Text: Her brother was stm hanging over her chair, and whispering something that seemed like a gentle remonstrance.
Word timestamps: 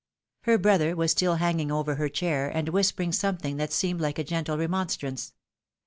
Her 0.45 0.57
brother 0.57 0.95
was 0.95 1.13
stm 1.13 1.37
hanging 1.37 1.71
over 1.71 1.93
her 1.93 2.09
chair, 2.09 2.49
and 2.49 2.69
whispering 2.69 3.11
something 3.11 3.57
that 3.57 3.71
seemed 3.71 4.01
like 4.01 4.17
a 4.17 4.23
gentle 4.23 4.57
remonstrance. 4.57 5.33